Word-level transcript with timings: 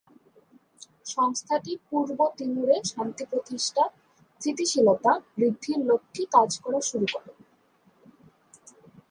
সংস্থাটি 1.05 1.73
পূর্ব 1.87 2.19
তিমুরে 2.37 2.77
শান্তি 2.85 3.23
প্রতিষ্ঠা, 3.31 3.83
স্থিতিশীলতা 4.41 5.11
বৃদ্ধির 5.37 5.79
লক্ষ্যে 5.89 6.23
কাজ 6.35 6.49
করা 6.63 6.79
শুরু 6.89 7.05
করে। 7.13 7.31